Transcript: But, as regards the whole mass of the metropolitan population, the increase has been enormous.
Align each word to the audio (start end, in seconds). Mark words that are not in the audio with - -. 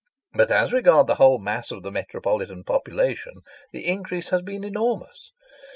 But, 0.33 0.49
as 0.49 0.73
regards 0.73 1.05
the 1.05 1.15
whole 1.21 1.37
mass 1.37 1.69
of 1.69 1.83
the 1.83 1.91
metropolitan 1.91 2.63
population, 2.63 3.41
the 3.71 3.85
increase 3.85 4.29
has 4.29 4.41
been 4.41 4.63
enormous. 4.63 5.31